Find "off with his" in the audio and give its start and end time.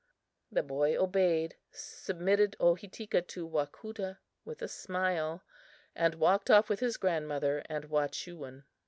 6.49-6.97